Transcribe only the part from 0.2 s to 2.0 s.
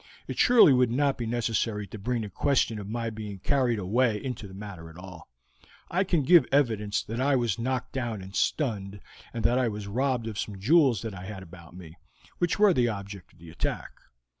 It surely would not be necessary to